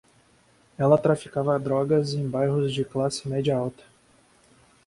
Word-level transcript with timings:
Ela 0.79 0.97
traficava 0.97 1.59
drogas 1.59 2.15
em 2.15 2.27
bairros 2.27 2.73
de 2.73 2.83
classe 2.83 3.29
média 3.29 3.55
alta 3.55 3.83